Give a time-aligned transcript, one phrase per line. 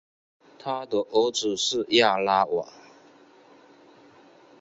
[0.57, 2.69] 他的儿子是亚拉瓦。